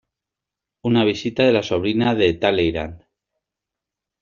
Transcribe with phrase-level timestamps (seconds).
[0.89, 2.99] Una visita de la sobrina de Talleyrand.